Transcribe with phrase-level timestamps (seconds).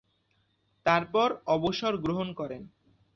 [0.85, 2.61] তারপর অবসর গ্রহণ করেন।